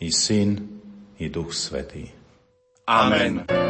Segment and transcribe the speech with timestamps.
[0.00, 0.80] i Syn,
[1.18, 2.10] i Duch Svetý.
[2.86, 3.67] Amen.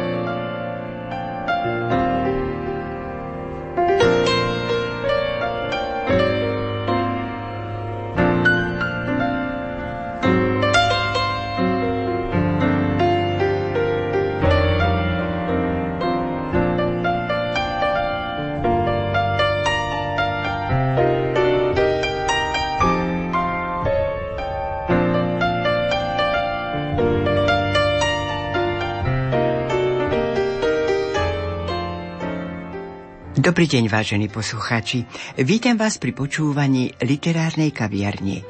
[33.59, 35.03] Dobrý deň, vážení poslucháči.
[35.35, 38.47] Vítam vás pri počúvaní literárnej kaviarne.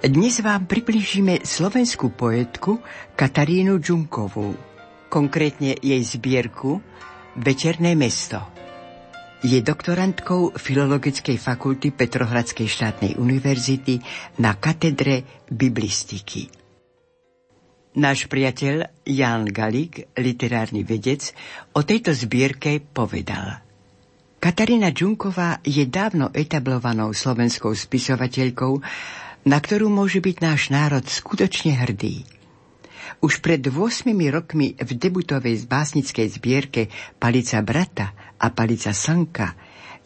[0.00, 2.80] Dnes vám približíme slovenskú poetku
[3.12, 4.56] Katarínu Džunkovú,
[5.12, 6.80] konkrétne jej zbierku
[7.36, 8.40] Večerné mesto.
[9.44, 14.00] Je doktorantkou Filologickej fakulty Petrohradskej štátnej univerzity
[14.40, 16.48] na katedre biblistiky.
[18.00, 21.36] Náš priateľ Jan Galik, literárny vedec,
[21.76, 23.60] o tejto zbierke povedal–
[24.42, 28.74] Katarína Džunková je dávno etablovanou slovenskou spisovateľkou,
[29.46, 32.26] na ktorú môže byť náš národ skutočne hrdý.
[33.22, 34.02] Už pred 8
[34.34, 36.90] rokmi v debutovej básnickej zbierke
[37.22, 39.54] Palica brata a Palica slnka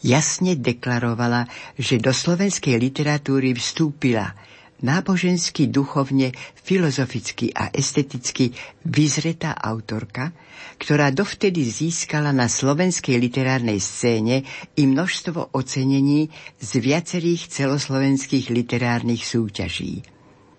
[0.05, 4.37] jasne deklarovala, že do slovenskej literatúry vstúpila
[4.81, 8.53] nábožensky, duchovne, filozoficky a esteticky
[8.85, 10.33] vyzretá autorka,
[10.77, 14.45] ktorá dovtedy získala na slovenskej literárnej scéne
[14.77, 16.29] i množstvo ocenení
[16.61, 20.05] z viacerých celoslovenských literárnych súťaží.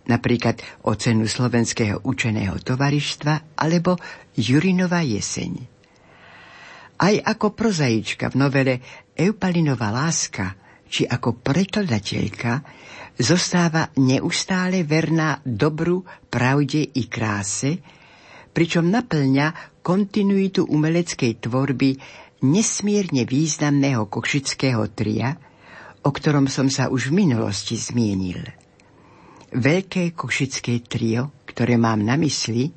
[0.09, 4.01] Napríklad o cenu Slovenského učeného tovarištva alebo
[4.35, 5.69] Jurinová jeseň.
[6.99, 8.75] Aj ako prozaička v novele
[9.15, 10.57] Eupalinová láska
[10.89, 12.53] či ako prekladateľka
[13.19, 17.83] zostáva neustále verná dobru, pravde i kráse,
[18.55, 21.99] pričom naplňa kontinuitu umeleckej tvorby
[22.47, 25.35] nesmierne významného košického tria,
[26.07, 28.47] o ktorom som sa už v minulosti zmienil.
[29.51, 32.71] Veľké košické trio, ktoré mám na mysli,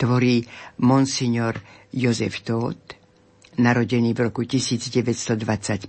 [0.00, 0.46] tvorí
[0.80, 1.60] monsignor
[1.92, 2.96] Jozef Tóth,
[3.60, 5.86] narodený v roku 1925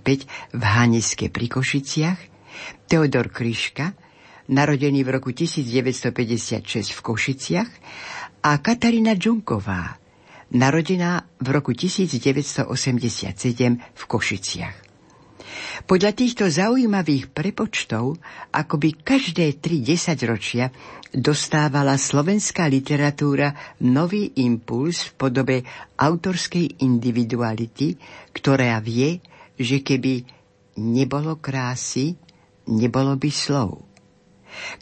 [0.52, 2.35] v Haniske pri Košiciach,
[2.86, 3.92] Teodor Kryška,
[4.48, 7.70] narodený v roku 1956 v Košiciach,
[8.46, 9.98] a Katarína Džunková,
[10.54, 12.70] narodená v roku 1987
[13.82, 14.76] v Košiciach.
[15.86, 18.18] Podľa týchto zaujímavých prepočtov,
[18.50, 20.70] akoby každé tri desaťročia
[21.14, 25.56] dostávala slovenská literatúra nový impuls v podobe
[25.96, 27.96] autorskej individuality,
[28.34, 29.22] ktorá vie,
[29.56, 30.26] že keby
[30.82, 32.18] nebolo krásy,
[32.66, 33.82] nebolo by slov.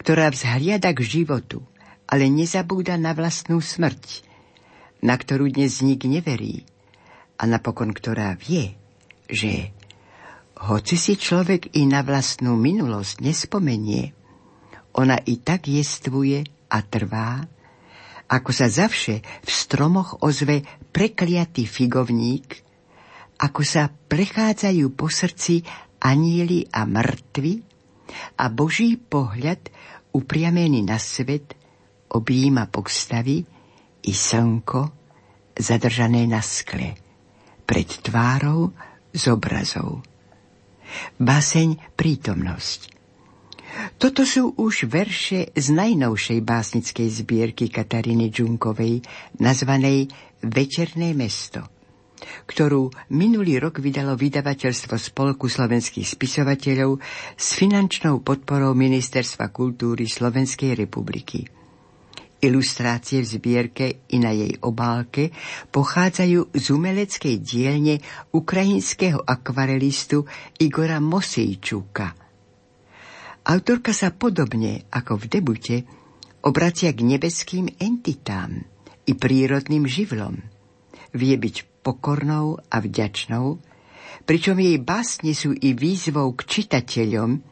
[0.00, 1.64] Ktorá vzhliada k životu,
[2.08, 4.24] ale nezabúda na vlastnú smrť,
[5.04, 6.64] na ktorú dnes nik neverí
[7.40, 8.76] a napokon ktorá vie,
[9.28, 9.72] že
[10.64, 14.14] hoci si človek i na vlastnú minulosť nespomenie,
[14.94, 17.44] ona i tak jestvuje a trvá,
[18.30, 20.62] ako sa zavše v stromoch ozve
[20.94, 22.62] prekliatý figovník,
[23.42, 25.66] ako sa prechádzajú po srdci
[26.00, 27.73] anieli a mŕtvi
[28.38, 29.70] a Boží pohľad
[30.14, 31.54] upriamený na svet
[32.10, 33.42] objíma postavy
[34.04, 34.80] i slnko
[35.58, 36.94] zadržané na skle
[37.64, 38.70] pred tvárou
[39.10, 40.04] z obrazov.
[41.18, 42.94] Báseň Prítomnosť
[43.98, 49.02] toto sú už verše z najnovšej básnickej zbierky Kataríny Džunkovej,
[49.42, 50.06] nazvanej
[50.44, 51.73] Večerné mesto,
[52.46, 57.00] ktorú minulý rok vydalo vydavateľstvo Spolku slovenských spisovateľov
[57.34, 61.44] s finančnou podporou Ministerstva kultúry Slovenskej republiky.
[62.44, 65.32] Ilustrácie v zbierke i na jej obálke
[65.72, 67.96] pochádzajú z umeleckej dielne
[68.36, 70.28] ukrajinského akvarelistu
[70.60, 72.12] Igora Mosejčúka.
[73.44, 75.76] Autorka sa podobne ako v debute
[76.44, 78.60] obracia k nebeským entitám
[79.08, 80.40] i prírodným živlom.
[81.16, 83.60] Vie byť pokornou a vďačnou,
[84.24, 87.44] pričom jej básne sú i výzvou k čitateľom,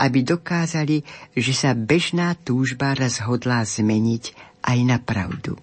[0.00, 1.04] aby dokázali,
[1.36, 4.34] že sa bežná túžba raz hodlá zmeniť
[4.64, 5.60] aj na pravdu.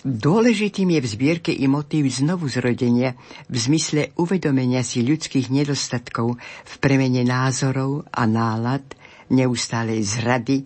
[0.00, 3.12] Dôležitým je v zbierke i motív znovu zrodenia
[3.52, 8.80] v zmysle uvedomenia si ľudských nedostatkov v premene názorov a nálad,
[9.28, 10.64] neustálej zrady,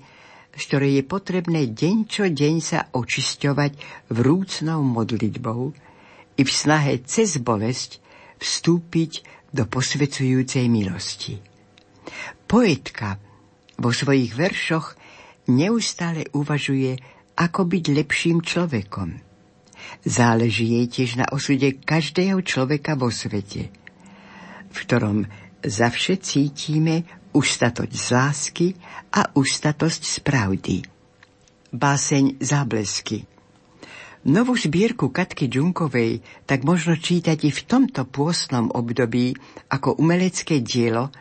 [0.54, 3.72] z ktorej je potrebné deň čo deň sa očisťovať
[4.14, 5.74] vrúcnou modlitbou
[6.34, 8.02] i v snahe cez bolesť
[8.38, 9.12] vstúpiť
[9.54, 11.38] do posvecujúcej milosti.
[12.50, 13.22] Poetka
[13.78, 14.98] vo svojich veršoch
[15.50, 16.98] neustále uvažuje,
[17.34, 19.18] ako byť lepším človekom.
[20.04, 23.70] Záleží jej tiež na osude každého človeka vo svete,
[24.70, 25.26] v ktorom
[25.62, 28.68] zavše cítime ustatosť z lásky
[29.10, 30.76] a ustatosť z pravdy.
[31.74, 33.33] Báseň Záblesky
[34.24, 39.36] Novú zbierku Katky Džunkovej tak možno čítať i v tomto pôstnom období
[39.68, 41.12] ako umelecké dielo,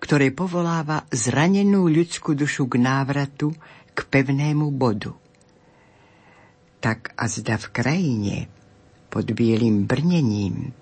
[0.00, 3.52] ktoré povoláva zranenú ľudskú dušu k návratu
[3.92, 5.12] k pevnému bodu.
[6.80, 8.36] Tak a zda v krajine
[9.12, 10.72] pod bielým brnením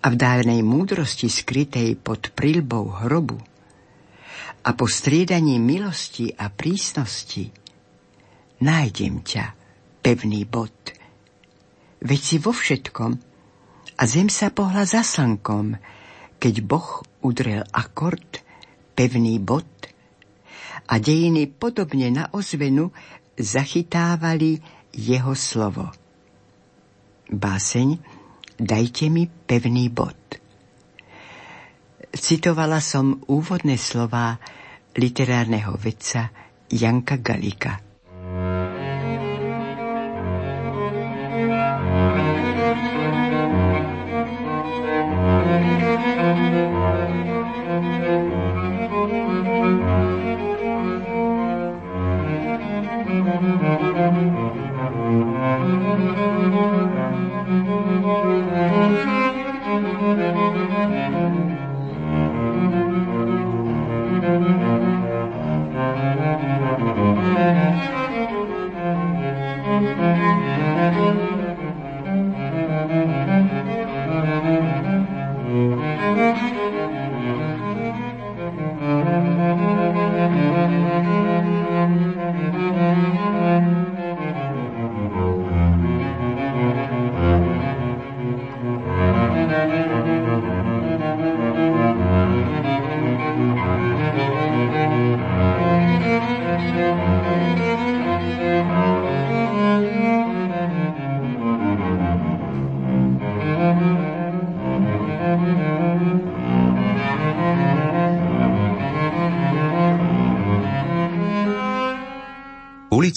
[0.00, 3.36] a v dávnej múdrosti skrytej pod prilbou hrobu
[4.64, 7.52] a po striedaní milosti a prísnosti
[8.64, 9.63] nájdem ťa,
[10.04, 10.92] pevný bod
[12.04, 13.12] veď si vo všetkom
[13.96, 15.80] a zem sa pohla za slnkom,
[16.36, 18.44] keď Boh udrel akord,
[18.92, 19.66] pevný bod
[20.84, 22.92] a dejiny podobne na ozvenu
[23.40, 24.60] zachytávali
[24.92, 25.88] jeho slovo.
[27.32, 28.20] Báseň
[28.54, 30.38] Dajte mi pevný bod.
[32.14, 34.38] Citovala som úvodné slova
[34.94, 36.30] literárneho vedca
[36.70, 37.93] Janka Galika.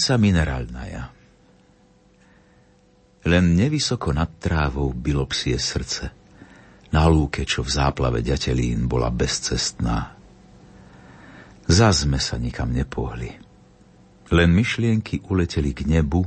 [0.08, 1.04] Ulica Minerálnaja
[3.28, 6.08] Len nevysoko nad trávou bylo psie srdce.
[6.96, 10.16] Na lúke, čo v záplave ďatelín bola bezcestná.
[11.68, 13.36] Zas sme sa nikam nepohli.
[14.32, 16.24] Len myšlienky uleteli k nebu,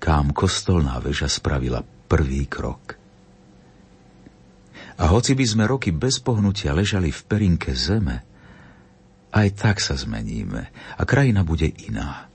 [0.00, 2.96] kám kostolná väža spravila prvý krok.
[4.96, 8.24] A hoci by sme roky bez pohnutia ležali v perinke zeme,
[9.36, 12.32] aj tak sa zmeníme a krajina bude iná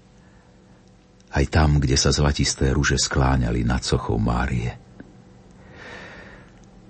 [1.31, 4.75] aj tam, kde sa zlatisté rúže skláňali nad sochou Márie.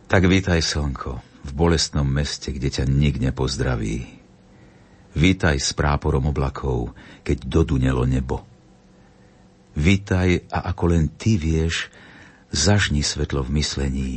[0.10, 4.20] Tak vítaj, slnko, v bolestnom meste, kde ťa nik nepozdraví.
[5.16, 6.92] Vítaj s práporom oblakov,
[7.22, 8.44] keď dodunelo nebo.
[9.78, 11.88] Vítaj a ako len ty vieš,
[12.52, 14.12] zažni svetlo v myslení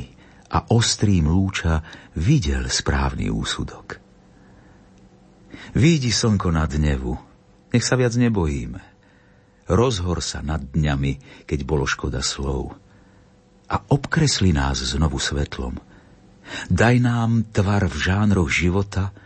[0.50, 1.84] a ostrým lúča
[2.18, 4.02] videl správny úsudok.
[5.78, 7.14] Vídi slnko na dnevu,
[7.70, 8.93] nech sa viac nebojíme
[9.68, 12.76] rozhor sa nad dňami, keď bolo škoda slov.
[13.68, 15.80] A obkresli nás znovu svetlom.
[16.68, 19.16] Daj nám tvar v žánroch života,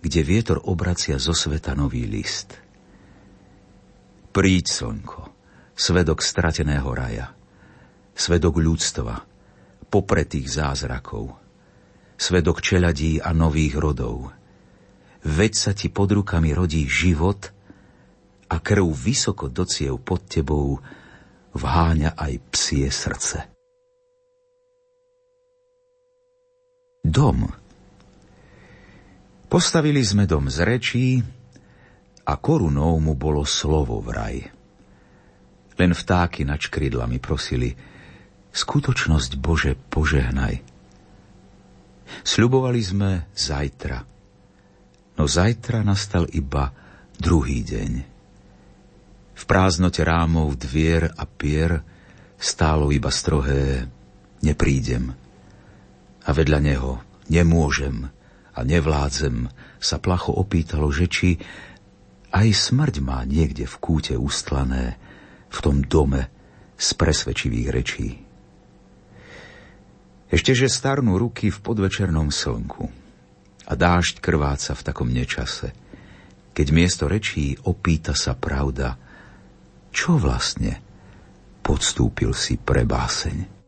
[0.00, 2.54] kde vietor obracia zo sveta nový list.
[4.30, 5.22] Príď, slnko,
[5.74, 7.34] svedok strateného raja,
[8.14, 9.26] svedok ľudstva,
[9.90, 11.34] popretých zázrakov,
[12.14, 14.30] svedok čeladí a nových rodov.
[15.26, 17.50] Veď sa ti pod rukami rodí život–
[18.50, 20.82] a krv vysoko do ciev pod tebou
[21.54, 23.46] vháňa aj psie srdce.
[27.00, 27.48] Dom.
[29.50, 31.06] Postavili sme dom z rečí
[32.22, 34.46] a korunou mu bolo slovo vraj.
[35.74, 37.74] Len vtáky nad škrydlami prosili
[38.54, 40.62] skutočnosť Bože požehnaj.
[42.26, 44.02] Sľubovali sme zajtra,
[45.18, 46.74] no zajtra nastal iba
[47.18, 48.19] druhý deň.
[49.50, 51.82] Prázdnote rámov, dvier a pier
[52.38, 53.82] stálo iba strohé
[54.46, 55.10] neprídem.
[56.22, 58.06] A vedľa neho nemôžem
[58.54, 59.50] a nevládzem
[59.82, 61.34] sa placho opýtalo, že či
[62.30, 64.94] aj smrť má niekde v kúte ustlané
[65.50, 66.30] v tom dome
[66.78, 68.08] z presvedčivých rečí.
[70.30, 72.86] Ešteže starnú ruky v podvečernom slnku
[73.66, 75.74] a dážď krváca v takom nečase.
[76.54, 79.09] keď miesto rečí opýta sa pravda,
[79.90, 80.78] čo vlastne
[81.60, 83.59] podstúpil si pre báseň.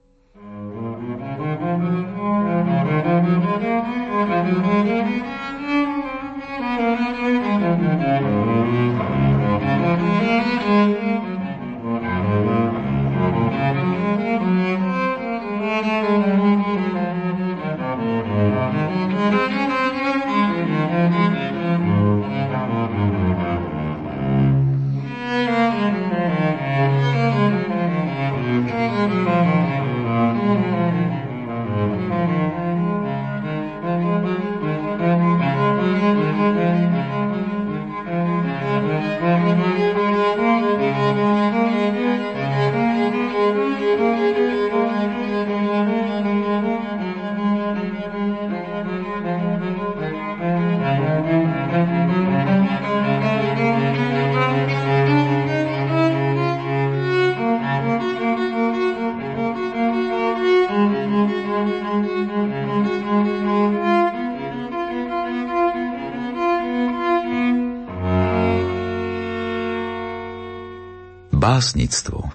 [71.63, 72.27] Básnictvo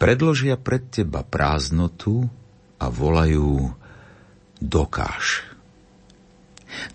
[0.00, 2.24] Predložia pred teba prázdnotu
[2.80, 3.68] a volajú
[4.64, 5.44] dokáž.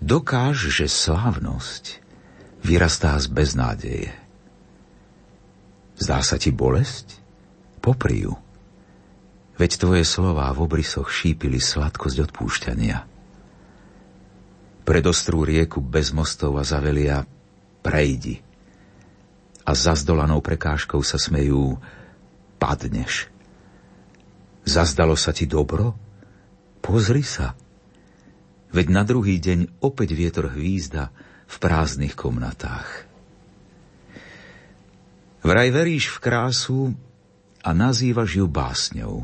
[0.01, 2.01] Dokáž, že slávnosť
[2.65, 4.10] vyrastá z beznádeje.
[6.01, 7.22] Zdá sa ti bolesť?
[7.77, 8.34] Popri ju.
[9.62, 13.06] Veď tvoje slová v obrysoch šípili sladkosť odpúšťania.
[14.82, 17.30] Predostrú rieku bez mostov a zavelia
[17.86, 18.42] prejdi
[19.65, 21.81] a za zdolanou prekážkou sa smejú
[22.62, 23.34] padneš.
[24.62, 25.98] Zazdalo sa ti dobro?
[26.86, 27.57] Pozri sa.
[28.69, 31.10] Veď na druhý deň opäť vietor hvízda
[31.50, 33.10] v prázdnych komnatách.
[35.45, 36.79] Vraj veríš v krásu
[37.62, 39.15] a nazývaš ju básňou.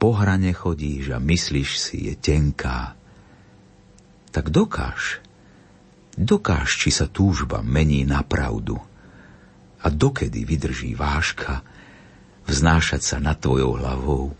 [0.00, 2.96] Po hrane chodíš a myslíš si, je tenká.
[4.32, 5.20] Tak dokáž,
[6.16, 8.87] dokáž, či sa túžba mení na pravdu
[9.78, 11.62] a dokedy vydrží váška
[12.48, 14.34] vznášať sa nad tvojou hlavou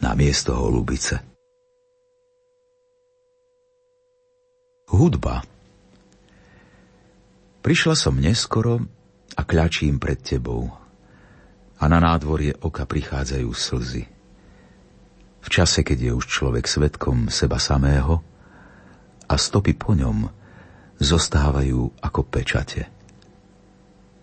[0.00, 1.20] na miesto holubice.
[4.90, 5.44] Hudba
[7.60, 8.80] Prišla som neskoro
[9.36, 10.72] a kľačím pred tebou
[11.76, 14.04] a na nádvorie oka prichádzajú slzy.
[15.40, 18.20] V čase, keď je už človek svetkom seba samého
[19.24, 20.28] a stopy po ňom
[21.00, 22.99] zostávajú ako pečate.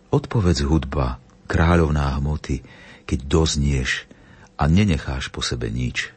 [0.08, 1.20] Odpovedz hudba,
[1.52, 2.64] kráľovná hmoty,
[3.04, 4.08] keď doznieš
[4.56, 6.16] a nenecháš po sebe nič.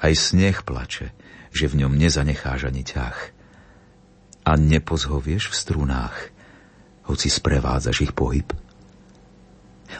[0.00, 1.12] Aj sneh plače,
[1.52, 3.16] že v ňom nezanecháš ani ťah.
[4.48, 6.16] A nepozhovieš v strunách,
[7.04, 8.48] hoci sprevádzaš ich pohyb.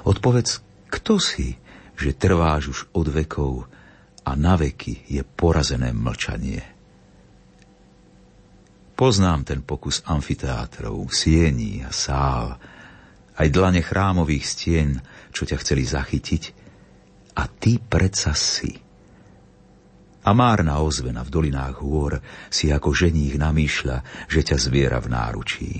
[0.05, 1.61] Odpovedz, kto si,
[1.99, 3.69] že trváš už od vekov
[4.25, 6.65] a na veky je porazené mlčanie.
[8.99, 12.59] Poznám ten pokus amfiteátrov, siení a sál,
[13.39, 14.99] aj dlane chrámových stien,
[15.31, 16.43] čo ťa chceli zachytiť,
[17.39, 18.75] a ty predsa si.
[20.27, 22.19] A márna ozvena v dolinách hôr
[22.51, 25.73] si ako ženích namýšľa, že ťa zviera v náručí.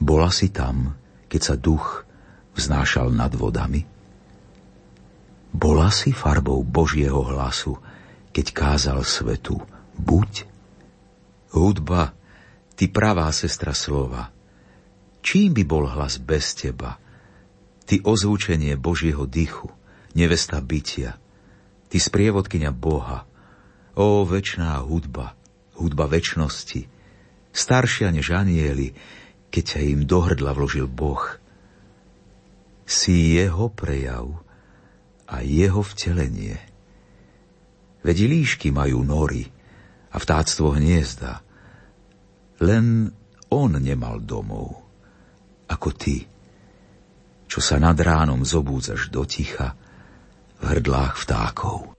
[0.00, 0.96] Bola si tam,
[1.28, 2.08] keď sa duch
[2.56, 3.84] vznášal nad vodami?
[5.52, 7.76] Bola si farbou Božieho hlasu,
[8.32, 9.60] keď kázal svetu
[10.00, 10.48] buď?
[11.52, 12.16] Hudba,
[12.72, 14.32] ty pravá sestra slova–
[15.28, 16.96] Čím by bol hlas bez teba?
[17.84, 19.68] Ty ozvučenie Božieho dychu,
[20.16, 21.20] nevesta bytia,
[21.92, 23.28] ty sprievodkynia Boha,
[23.92, 25.36] ó večná hudba,
[25.76, 26.88] hudba večnosti,
[27.52, 28.96] staršia než anieli,
[29.52, 31.20] keď ťa im do hrdla vložil Boh.
[32.88, 34.32] Si jeho prejav
[35.28, 36.56] a jeho vtelenie.
[38.00, 39.44] Veď líšky majú nory
[40.08, 41.44] a vtáctvo hniezda.
[42.64, 43.12] Len
[43.52, 44.87] on nemal domov
[45.68, 46.24] ako ty,
[47.48, 49.76] čo sa nad ránom zobúdzaš do ticha
[50.58, 51.97] v hrdlách vtákov.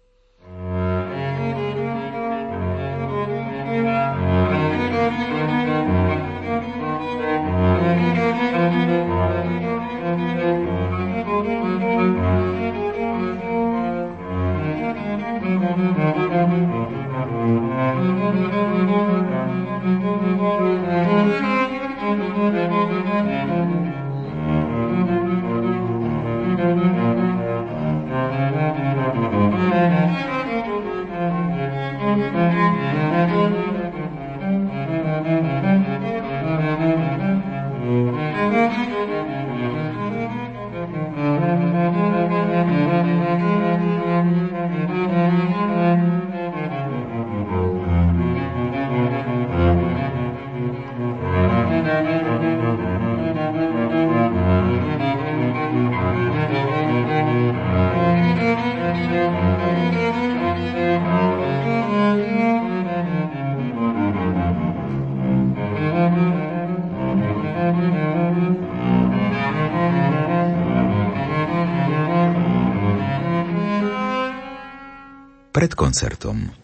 [75.59, 76.55] Pred koncertom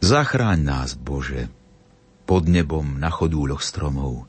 [0.00, 1.52] Zachráň nás, Bože,
[2.24, 4.24] pod nebom na chodúľoch stromov,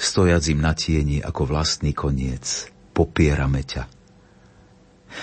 [0.00, 3.95] stojacim na tieni ako vlastný koniec, popierame ťa.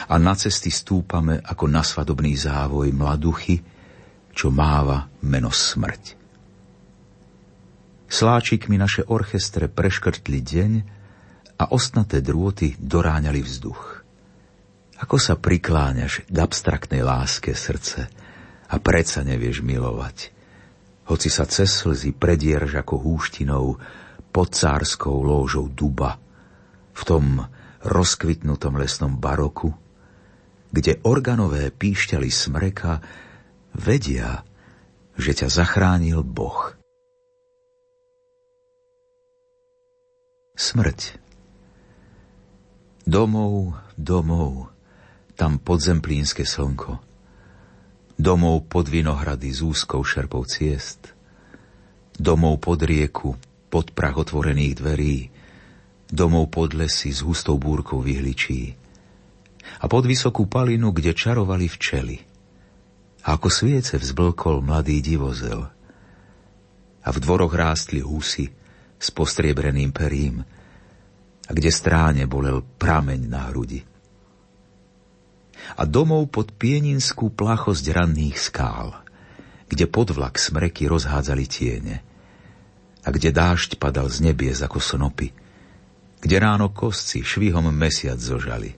[0.09, 3.61] A na cesty stúpame ako na svadobný závoj mladuchy,
[4.33, 6.19] čo máva meno smrť.
[8.09, 10.71] Sláčikmi naše orchestre preškrtli deň
[11.57, 14.05] a ostnaté drôty doráňali vzduch.
[15.01, 18.05] Ako sa prikláňaš k abstraktnej láske srdce
[18.69, 20.29] a predsa nevieš milovať.
[21.09, 23.75] Hoci sa cez slzy predierž ako húštinou
[24.31, 26.17] pod cárskou lóžou duba
[26.93, 27.25] v tom
[27.83, 29.75] rozkvitnutom lesnom baroku,
[30.73, 33.05] kde organové píšťaly smreka
[33.77, 34.41] vedia,
[35.13, 36.73] že ťa zachránil Boh.
[40.57, 41.21] Smrť.
[43.05, 44.73] Domov, domov,
[45.37, 46.97] tam podzemplínske slnko.
[48.17, 51.13] Domov pod vinohrady z úzkou šerpou ciest.
[52.13, 53.37] Domov pod rieku,
[53.69, 55.17] pod prach otvorených dverí.
[56.09, 58.82] Domov pod lesy s hustou búrkou vyhličí.
[59.83, 62.17] A pod vysokú palinu, kde čarovali včely.
[63.27, 65.67] A ako sviece vzblkol mladý divozel.
[67.03, 68.47] A v dvoroch rástli husy
[68.95, 70.39] s postriebreným perím,
[71.43, 73.83] a kde stráne bolel prameň na hrudi
[75.77, 78.91] a domov pod pieninskú plachosť ranných skál,
[79.71, 81.95] kde podvlak smreky rozhádzali tiene
[83.03, 85.31] a kde dážď padal z nebies ako snopy,
[86.23, 88.75] kde ráno kosci švihom mesiac zožali.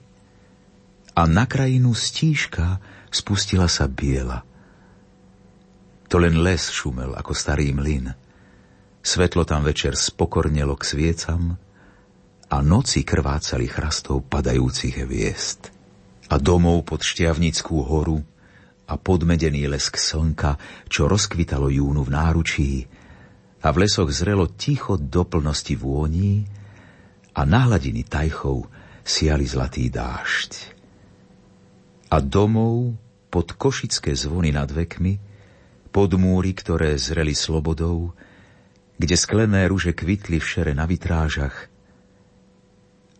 [1.16, 2.76] A na krajinu stíška
[3.08, 4.44] spustila sa biela.
[6.12, 8.12] To len les šumel ako starý mlyn.
[9.00, 11.56] Svetlo tam večer spokornelo k sviecam
[12.52, 15.72] a noci krvácali chrastov padajúcich hviezd
[16.28, 18.20] a domov pod Šťavnickú horu
[18.86, 22.72] a podmedený lesk slnka, čo rozkvitalo júnu v náručí
[23.64, 26.46] a v lesoch zrelo ticho do plnosti vôní
[27.34, 28.68] a na hladiny tajchov
[29.02, 30.75] siali zlatý dážď.
[32.16, 32.96] A domov
[33.28, 35.20] pod košické zvony nad vekmi,
[35.92, 38.16] pod múry, ktoré zreli slobodou,
[38.96, 41.68] kde sklené ruže kvitli v šere na vitrážach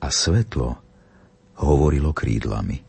[0.00, 0.80] a svetlo
[1.60, 2.85] hovorilo krídlami.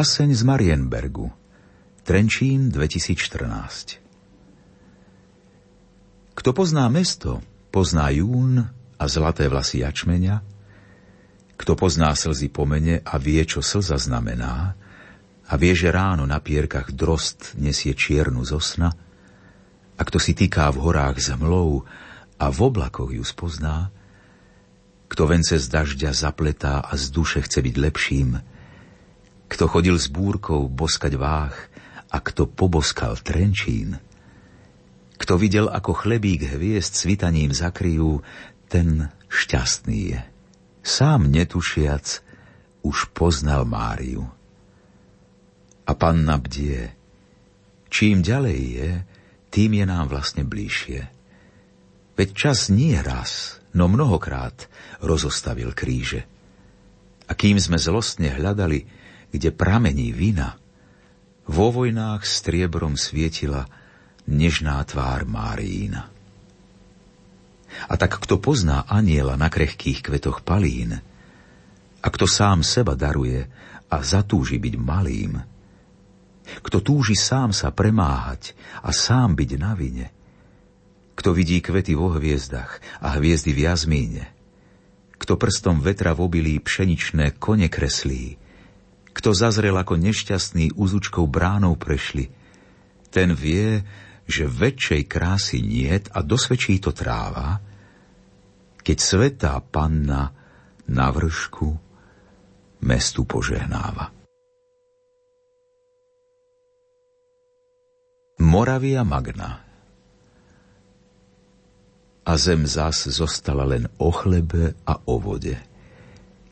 [0.00, 1.28] Báseň z Marienbergu
[2.08, 4.00] Trenčín 2014
[6.32, 8.64] Kto pozná mesto, pozná jún
[8.96, 10.40] a zlaté vlasy jačmeňa,
[11.52, 14.72] kto pozná slzy pomene a vie, čo slza znamená,
[15.44, 18.96] a vie, že ráno na pierkach drost nesie čiernu z osna,
[20.00, 21.84] a kto si týká v horách zmlou
[22.40, 23.92] a v oblakoch ju spozná,
[25.12, 28.40] kto vence z dažďa zapletá a z duše chce byť lepším,
[29.50, 31.56] kto chodil s búrkou boskať váh
[32.14, 33.98] a kto poboskal Trenčín,
[35.20, 38.24] kto videl, ako chlebík hviezd svitaním zakryjú,
[38.72, 40.20] ten šťastný je.
[40.80, 42.24] Sám netušiac,
[42.80, 44.24] už poznal Máriu.
[45.84, 46.96] A panna bdie.
[47.92, 48.90] Čím ďalej je,
[49.52, 51.04] tým je nám vlastne bližšie.
[52.16, 54.72] Veď čas nie raz, no mnohokrát
[55.04, 56.24] rozostavil kríže.
[57.28, 58.88] A kým sme zlostne hľadali,
[59.30, 60.58] kde pramení vina,
[61.50, 63.66] vo vojnách striebrom svietila
[64.30, 66.06] nežná tvár Máriína.
[67.90, 71.02] A tak kto pozná aniela na krehkých kvetoch palín,
[72.00, 73.44] a kto sám seba daruje
[73.90, 75.36] a zatúži byť malým,
[76.64, 80.08] kto túži sám sa premáhať a sám byť na vine,
[81.14, 84.24] kto vidí kvety vo hviezdach a hviezdy v jazmíne,
[85.20, 88.40] kto prstom vetra v obilí pšeničné kone kreslí,
[89.10, 92.30] kto zazrel ako nešťastný úzučkou bránou prešli,
[93.10, 93.82] ten vie,
[94.30, 97.58] že väčšej krásy niet a dosvedčí to tráva,
[98.80, 100.30] keď svetá panna
[100.86, 101.68] na vršku
[102.86, 104.14] mestu požehnáva.
[108.40, 109.70] Moravia Magna
[112.24, 115.58] a zem zas zostala len o chlebe a o vode.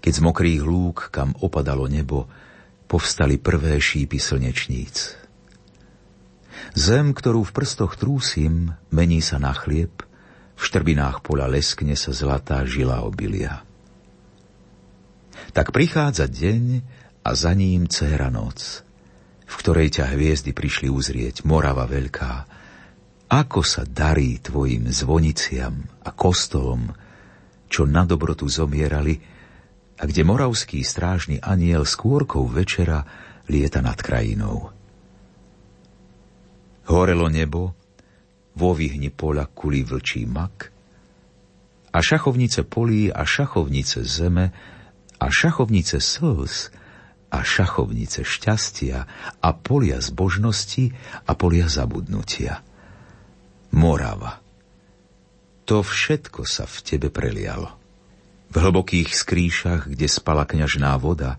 [0.02, 2.26] Keď z mokrých lúk, kam opadalo nebo,
[2.88, 5.14] povstali prvé šípy slnečníc.
[6.72, 10.02] Zem, ktorú v prstoch trúsim, mení sa na chlieb,
[10.58, 13.62] v štrbinách pola leskne sa zlatá žila obilia.
[15.54, 16.64] Tak prichádza deň
[17.22, 18.82] a za ním céra noc,
[19.46, 22.32] v ktorej ťa hviezdy prišli uzrieť, Morava veľká,
[23.28, 26.90] ako sa darí tvojim zvoniciam a kostolom,
[27.68, 29.37] čo na dobrotu zomierali,
[29.98, 33.02] a kde moravský strážny aniel skôrkou večera
[33.50, 34.70] lieta nad krajinou.
[36.88, 37.74] Horelo nebo,
[38.54, 40.72] vo vyhni pola kulí vlčí mak,
[41.88, 44.52] a šachovnice polí a šachovnice zeme
[45.18, 46.70] a šachovnice slz
[47.28, 48.98] a šachovnice šťastia
[49.40, 50.92] a polia zbožnosti
[51.28, 52.60] a polia zabudnutia.
[53.72, 54.40] Morava.
[55.68, 57.77] To všetko sa v tebe prelialo.
[58.48, 61.36] V hlbokých skrýšach, kde spala kňažná voda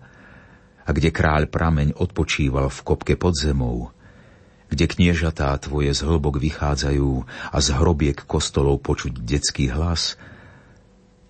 [0.86, 3.90] a kde kráľ prameň odpočíval v kopke pod zemou,
[4.70, 7.10] kde kniežatá tvoje z hlbok vychádzajú
[7.50, 10.14] a z hrobiek kostolov počuť detský hlas,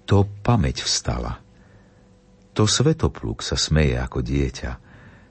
[0.05, 1.41] to pamäť vstala.
[2.53, 4.73] To svetopluk sa smeje ako dieťa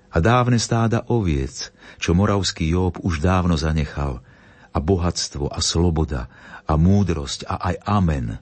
[0.10, 1.70] a dávne stáda oviec,
[2.02, 4.20] čo moravský Job už dávno zanechal–
[4.74, 6.30] a bohatstvo a sloboda
[6.70, 8.38] a múdrosť a aj amen,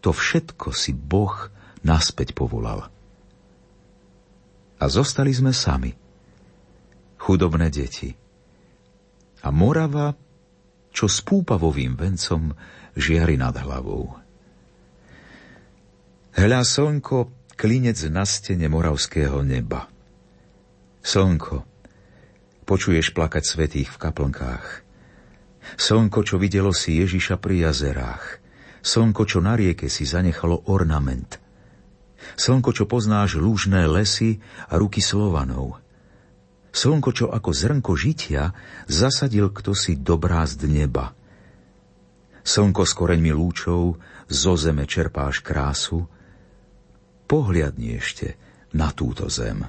[0.00, 1.48] to všetko si Boh
[1.84, 2.88] naspäť povolal.
[4.80, 5.92] A zostali sme sami,
[7.20, 8.12] chudobné deti.
[9.44, 10.16] A Morava,
[10.92, 12.52] čo s púpavovým vencom
[12.96, 14.16] žiari nad hlavou.
[16.36, 19.88] Hľa slnko, klinec na stene moravského neba.
[21.04, 21.64] Slnko,
[22.64, 24.66] počuješ plakať svetých v kaplnkách–
[25.76, 28.39] Slnko, čo videlo si Ježiša pri jazerách.
[28.80, 31.36] Slnko, čo na rieke si zanechalo ornament.
[32.36, 35.80] Slnko, čo poznáš lúžné lesy a ruky Slovanov.
[36.70, 38.54] Slnko, čo ako zrnko žitia
[38.86, 41.12] zasadil kto si do brázd neba.
[42.40, 46.08] Slnko s koreňmi lúčov zo zeme čerpáš krásu.
[47.28, 48.38] Pohliadni ešte
[48.72, 49.66] na túto zem.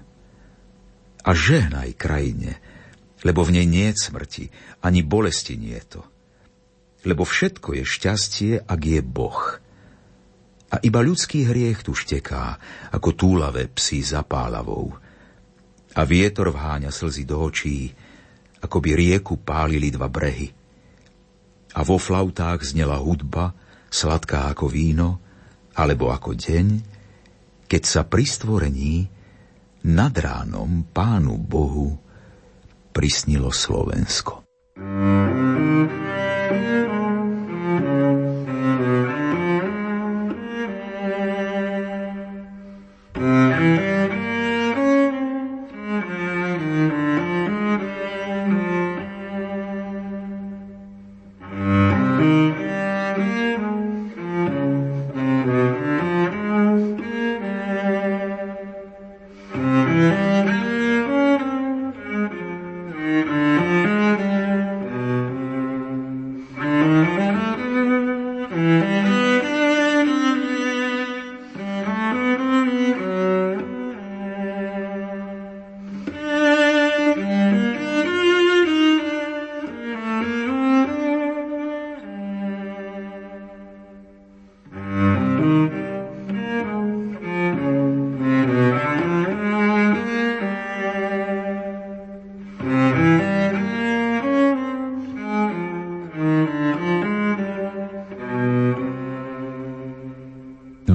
[1.22, 2.58] A žehnaj krajine,
[3.22, 4.46] lebo v nej nie je smrti,
[4.82, 6.02] ani bolesti nie je to.
[7.02, 9.58] Lebo všetko je šťastie, ak je Boh.
[10.72, 12.56] A iba ľudský hriech tu šteká,
[12.94, 14.96] ako túlavé psy za pálavou.
[15.98, 17.92] A vietor vháňa slzy do očí,
[18.62, 20.48] ako by rieku pálili dva brehy.
[21.76, 23.52] A vo flautách znela hudba,
[23.92, 25.20] sladká ako víno,
[25.76, 26.68] alebo ako deň,
[27.68, 29.08] keď sa pri stvorení
[29.88, 31.98] nad ránom Pánu Bohu
[32.92, 34.44] prisnilo Slovensko.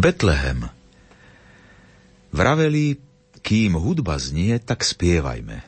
[0.06, 0.70] Betlehem.
[2.30, 2.94] Vraveli,
[3.42, 5.66] kým hudba znie, tak spievajme.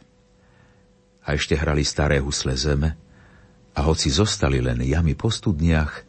[1.26, 2.94] A ešte hrali staré husle zeme,
[3.74, 6.06] a hoci zostali len jamy po studniach,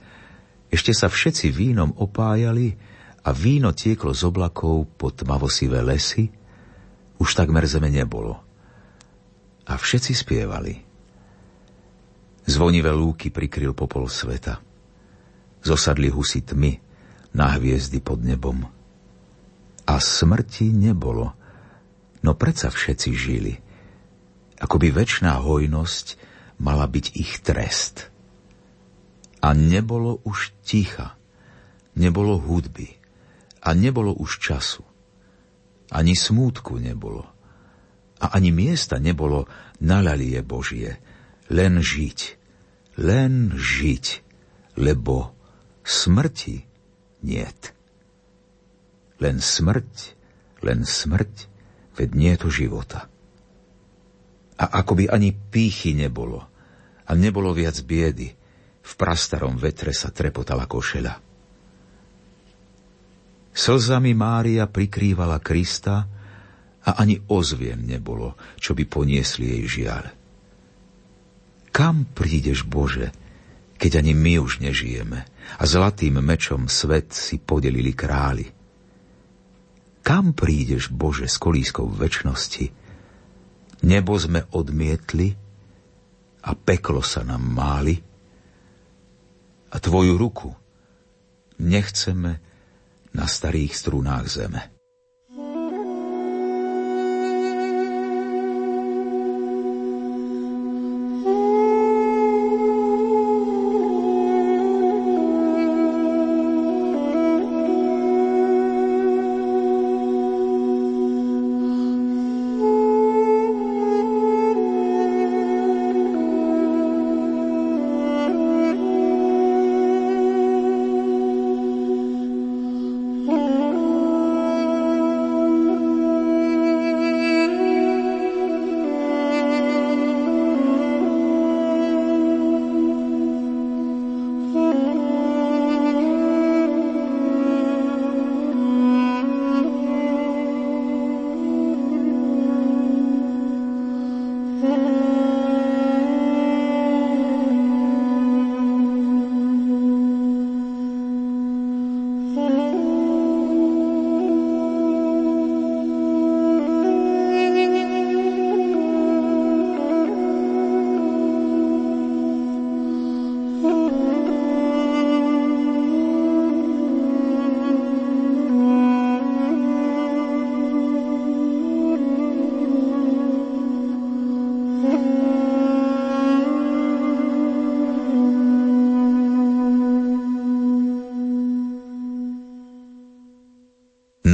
[0.69, 2.77] ešte sa všetci vínom opájali
[3.25, 6.29] a víno tieklo z oblakov pod tmavosivé lesy,
[7.17, 8.37] už takmer zeme nebolo.
[9.65, 10.77] A všetci spievali.
[12.45, 14.61] Zvonivé lúky prikryl popol sveta.
[15.65, 16.88] Zosadli husy tmy
[17.33, 18.65] na hviezdy pod nebom.
[19.89, 21.33] A smrti nebolo,
[22.21, 23.53] no predsa všetci žili.
[24.59, 26.19] Akoby väčšiná hojnosť
[26.59, 28.11] mala byť ich trest.
[29.39, 31.15] A nebolo už ticha,
[31.95, 32.99] nebolo hudby
[33.63, 34.83] a nebolo už času.
[35.89, 37.25] Ani smútku nebolo.
[38.19, 39.47] A ani miesta nebolo
[39.79, 40.99] na lalie Božie.
[41.49, 42.19] Len žiť,
[43.01, 44.05] len žiť,
[44.77, 45.33] lebo
[45.81, 46.68] smrti
[47.23, 47.73] niet.
[49.19, 50.15] Len smrť,
[50.63, 51.35] len smrť,
[51.95, 53.11] veď nie je to života.
[54.59, 56.43] A akoby ani pýchy nebolo
[57.07, 58.31] a nebolo viac biedy,
[58.79, 61.13] v prastarom vetre sa trepotala košeľa.
[63.53, 66.07] Slzami Mária prikrývala Krista
[66.79, 70.05] a ani ozvien nebolo, čo by poniesli jej žiaľ.
[71.69, 73.11] Kam prídeš, Bože,
[73.75, 78.45] keď ani my už nežijeme a zlatým mečom svet si podelili králi?
[80.05, 82.65] Kam prídeš, Bože, s kolískou väčšnosti?
[83.85, 85.33] Nebo sme odmietli
[86.45, 88.09] a peklo sa nám máli?
[89.69, 90.49] a tvoju ruku
[91.61, 92.41] nechceme
[93.13, 94.61] na starých strunách zeme.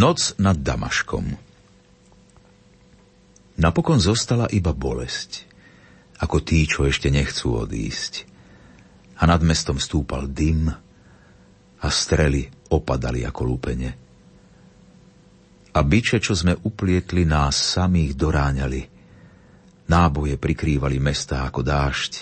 [0.05, 1.33] Noc nad Damaškom
[3.57, 5.49] Napokon zostala iba bolesť,
[6.21, 8.29] ako tí, čo ešte nechcú odísť.
[9.17, 10.69] A nad mestom stúpal dym
[11.81, 13.89] a strely opadali ako lúpene.
[15.73, 18.85] A byče, čo sme uplietli, nás samých doráňali.
[19.89, 22.13] Náboje prikrývali mesta ako dážď.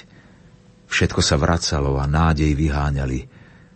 [0.87, 3.27] Všetko sa vracalo a nádej vyháňali.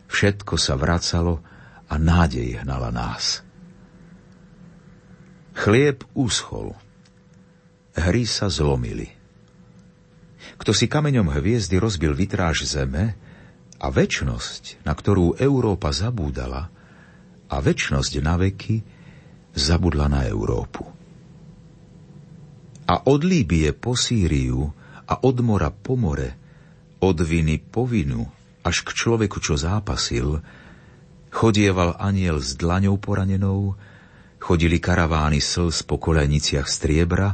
[0.07, 1.43] Všetko sa vracalo
[1.91, 3.46] a nádej hnala nás.
[5.57, 6.77] Chlieb uschol.
[7.97, 9.09] Hry sa zlomili.
[10.61, 13.17] Kto si kameňom hviezdy rozbil vitráž zeme
[13.81, 16.69] a väčnosť, na ktorú Európa zabúdala,
[17.49, 18.85] a väčnosť na veky
[19.57, 20.85] zabudla na Európu.
[22.87, 24.69] A od Líbie po Sýriu
[25.09, 26.37] a od mora po more,
[27.01, 28.29] od viny po vinu,
[28.61, 30.43] až k človeku, čo zápasil,
[31.33, 33.73] chodieval aniel s dlaňou poranenou,
[34.37, 37.33] Chodili karavány slz po koleniciach striebra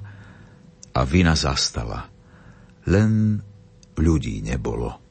[0.95, 2.07] a vina zastala.
[2.87, 3.39] Len
[3.99, 5.03] ľudí nebolo.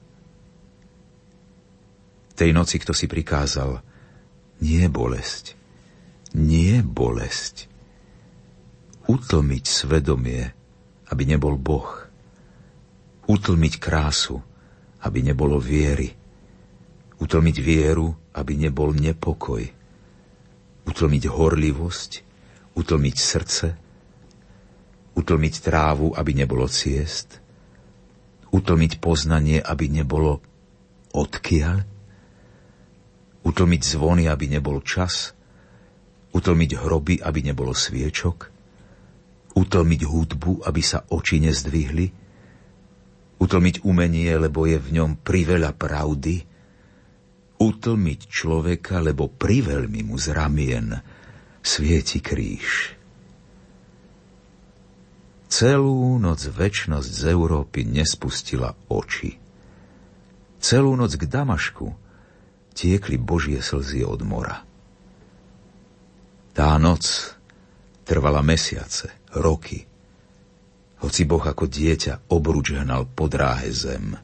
[2.32, 3.84] Tej noci kto si prikázal,
[4.64, 5.54] nie bolesť,
[6.34, 7.68] nie bolesť.
[9.06, 10.42] Utlmiť svedomie,
[11.12, 12.08] aby nebol Boh.
[13.28, 14.40] Utlmiť krásu,
[15.04, 16.08] aby nebolo viery.
[17.20, 19.81] Utlmiť vieru, aby nebol nepokoj
[20.88, 22.10] utlmiť horlivosť,
[22.74, 23.68] utlmiť srdce,
[25.14, 27.38] utlmiť trávu, aby nebolo ciest,
[28.50, 30.40] utlmiť poznanie, aby nebolo
[31.12, 31.84] odkiaľ,
[33.42, 35.36] utlmiť zvony, aby nebol čas
[36.32, 38.48] Utlmiť hroby, aby nebolo sviečok?
[39.52, 42.08] Utlmiť hudbu, aby sa oči nezdvihli?
[43.36, 46.48] Utlmiť umenie, lebo je v ňom priveľa pravdy?
[47.62, 50.98] Utlmiť človeka, lebo priveľmi mu z ramien
[51.62, 52.98] svieti kríž.
[55.46, 59.38] Celú noc väčnosť z Európy nespustila oči.
[60.58, 61.86] Celú noc k Damašku
[62.74, 64.64] tiekli Božie slzy od mora.
[66.50, 67.06] Tá noc
[68.02, 69.86] trvala mesiace, roky,
[71.02, 74.14] hoci Boh ako dieťa obruč hnal po dráhe zem.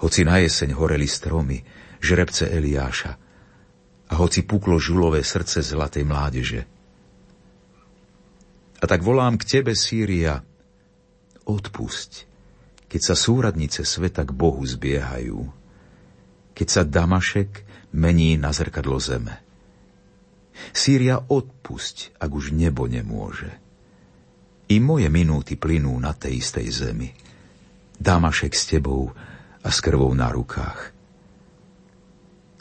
[0.00, 1.60] Hoci na jeseň horeli stromy,
[2.02, 3.12] žrebce Eliáša
[4.10, 6.62] a hoci puklo žulové srdce zlatej mládeže–
[8.82, 10.42] a tak volám k tebe, Sýria,
[11.46, 12.26] odpusť,
[12.90, 15.46] keď sa súradnice sveta k Bohu zbiehajú,
[16.50, 17.62] keď sa Damašek
[17.94, 19.38] mení na zrkadlo zeme.
[20.74, 23.54] Sýria, odpusť, ak už nebo nemôže.
[24.66, 27.14] I moje minúty plynú na tej istej zemi.
[28.02, 29.14] Damašek s tebou
[29.62, 30.90] a s krvou na rukách.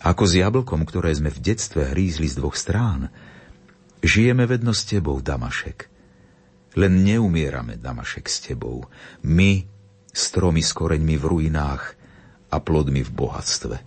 [0.02, 3.14] Ako s jablkom, ktoré sme v detstve hrízli z dvoch strán,
[4.02, 5.86] žijeme vedno s tebou, Damašek.
[6.74, 8.90] Len neumierame, Damašek, s tebou.
[9.22, 9.62] My,
[10.10, 11.94] stromy s koreňmi v ruinách
[12.50, 13.78] a plodmi v bohatstve.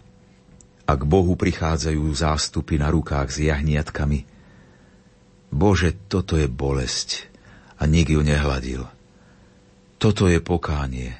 [0.85, 4.23] A k Bohu prichádzajú zástupy na rukách s jahniatkami.
[5.51, 7.27] Bože, toto je bolesť
[7.81, 8.87] a nik ju nehladil.
[9.99, 11.11] Toto je pokánie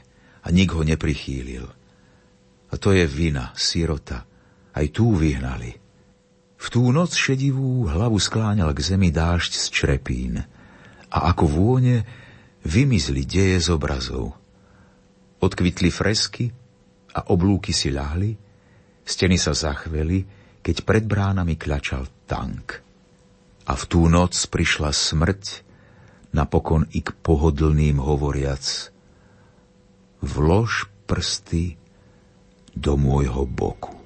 [0.45, 1.67] a nik ho neprichýlil.
[2.71, 4.29] A to je vina, sirota,
[4.75, 5.79] aj tú vyhnali.
[6.59, 10.35] V tú noc šedivú hlavu skláňal k zemi dážď z črepín–
[11.15, 12.03] a ako vône
[12.67, 14.35] vymizli deje z obrazov.
[15.39, 16.51] Odkvitli fresky
[17.15, 18.35] a oblúky si ľahli,
[19.07, 20.27] steny sa zachveli,
[20.59, 22.83] keď pred bránami kľačal tank.
[23.71, 25.63] A v tú noc prišla smrť,
[26.35, 28.91] napokon i k pohodlným hovoriac
[30.25, 31.77] Vlož prsty
[32.75, 34.04] do môjho boku.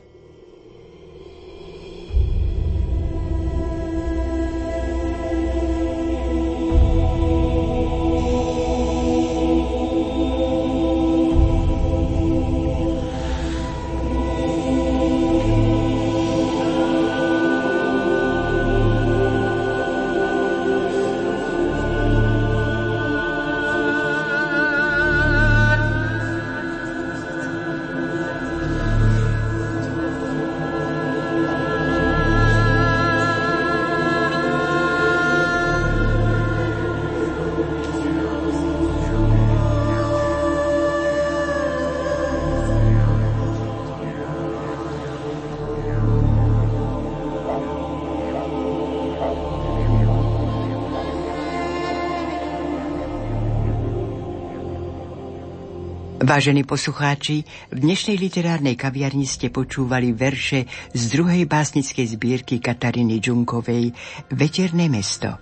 [56.28, 57.40] Vážení poslucháči,
[57.72, 63.96] v dnešnej literárnej kaviarni ste počúvali verše z druhej básnickej zbierky Kataríny Džunkovej
[64.36, 65.40] Veterné mesto.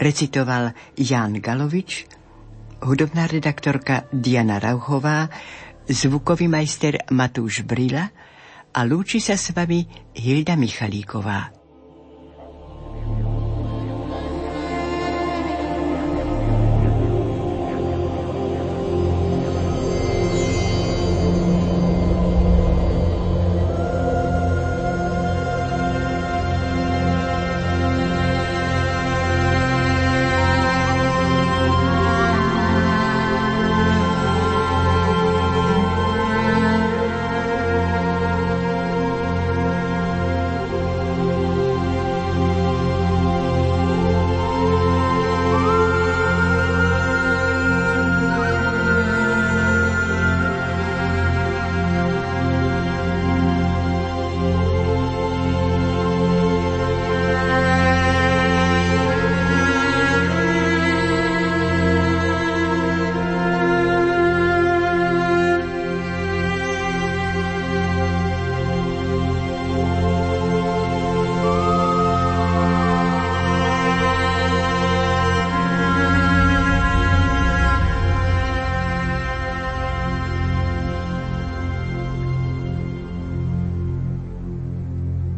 [0.00, 2.08] Recitoval Jan Galovič,
[2.88, 5.28] hudobná redaktorka Diana Rauchová,
[5.84, 8.08] zvukový majster Matúš Brila
[8.72, 9.84] a lúči sa s vami
[10.16, 11.57] Hilda Michalíková.